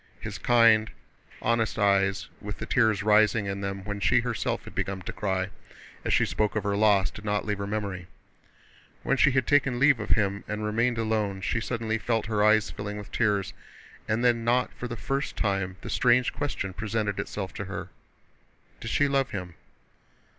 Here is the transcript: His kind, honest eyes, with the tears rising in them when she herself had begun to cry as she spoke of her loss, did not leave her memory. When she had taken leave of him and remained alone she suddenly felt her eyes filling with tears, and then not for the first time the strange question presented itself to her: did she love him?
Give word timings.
His 0.19 0.39
kind, 0.39 0.89
honest 1.43 1.77
eyes, 1.77 2.27
with 2.41 2.57
the 2.57 2.65
tears 2.65 3.03
rising 3.03 3.45
in 3.45 3.61
them 3.61 3.83
when 3.83 3.99
she 3.99 4.21
herself 4.21 4.63
had 4.63 4.73
begun 4.73 5.01
to 5.03 5.13
cry 5.13 5.51
as 6.03 6.11
she 6.11 6.25
spoke 6.25 6.55
of 6.55 6.63
her 6.63 6.75
loss, 6.75 7.11
did 7.11 7.23
not 7.23 7.45
leave 7.45 7.59
her 7.59 7.67
memory. 7.67 8.07
When 9.03 9.15
she 9.15 9.29
had 9.29 9.45
taken 9.45 9.77
leave 9.77 9.99
of 9.99 10.09
him 10.09 10.43
and 10.47 10.65
remained 10.65 10.97
alone 10.97 11.41
she 11.41 11.61
suddenly 11.61 11.99
felt 11.99 12.25
her 12.25 12.43
eyes 12.43 12.71
filling 12.71 12.97
with 12.97 13.11
tears, 13.11 13.53
and 14.07 14.25
then 14.25 14.43
not 14.43 14.73
for 14.73 14.87
the 14.87 14.97
first 14.97 15.37
time 15.37 15.75
the 15.81 15.89
strange 15.91 16.33
question 16.33 16.73
presented 16.73 17.19
itself 17.19 17.53
to 17.53 17.65
her: 17.65 17.89
did 18.79 18.89
she 18.89 19.07
love 19.07 19.29
him? 19.29 19.53